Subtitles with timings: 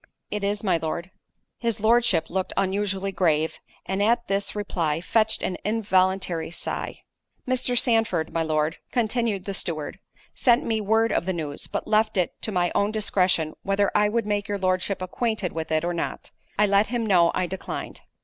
[0.31, 1.11] "It is, my Lord."
[1.59, 7.03] His Lordship looked unusually grave, and at this reply, fetched an involuntary sigh.
[7.47, 7.77] "Mr.
[7.77, 9.99] Sandford, my lord," continued the steward,
[10.33, 14.09] "sent me word of the news, but left it to my own discretion, whether I
[14.09, 18.01] would make your Lordship acquainted with it or not: I let him know I declined."